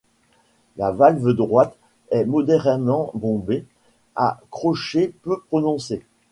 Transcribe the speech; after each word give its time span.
La 0.77 0.89
valve 0.89 1.31
droite 1.33 1.77
est 2.09 2.25
modérément 2.25 3.11
bombée, 3.13 3.65
à 4.15 4.39
crochet 4.49 5.13
peu 5.21 5.39
prononcé. 5.49 6.01